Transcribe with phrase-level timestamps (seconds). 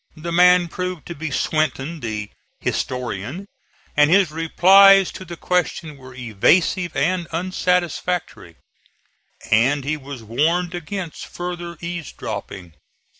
[0.17, 3.45] The man proved to be Swinton, the "historian,"
[3.95, 8.55] and his replies to the question were evasive and unsatisfactory,
[9.51, 12.73] and he was warned against further eaves dropping.